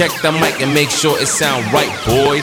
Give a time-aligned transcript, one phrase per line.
[0.00, 2.42] Check the mic and make sure it sound right, boys.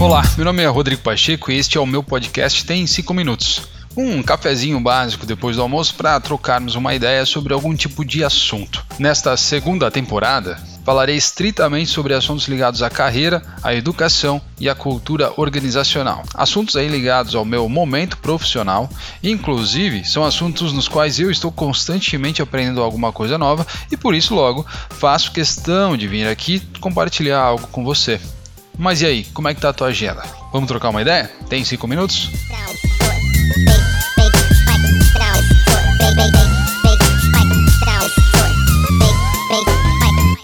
[0.00, 3.60] Olá, meu nome é Rodrigo Pacheco e este é o meu podcast Tem 5 Minutos.
[4.00, 8.86] Um cafezinho básico depois do almoço para trocarmos uma ideia sobre algum tipo de assunto.
[8.96, 15.32] Nesta segunda temporada, falarei estritamente sobre assuntos ligados à carreira, à educação e à cultura
[15.36, 16.22] organizacional.
[16.32, 18.88] Assuntos aí ligados ao meu momento profissional,
[19.20, 24.32] inclusive são assuntos nos quais eu estou constantemente aprendendo alguma coisa nova e por isso
[24.32, 28.20] logo faço questão de vir aqui compartilhar algo com você.
[28.78, 30.22] Mas e aí, como é que tá a tua agenda?
[30.52, 31.28] Vamos trocar uma ideia?
[31.48, 32.30] Tem cinco minutos?